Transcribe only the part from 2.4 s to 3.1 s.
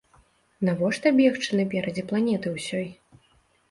ўсёй?